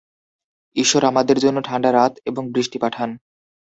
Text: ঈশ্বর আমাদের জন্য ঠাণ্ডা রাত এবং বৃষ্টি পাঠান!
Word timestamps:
ঈশ্বর 0.75 1.01
আমাদের 1.05 1.37
জন্য 1.39 1.57
ঠাণ্ডা 1.61 1.89
রাত 1.91 2.13
এবং 2.25 2.43
বৃষ্টি 2.53 2.77
পাঠান! 2.79 3.09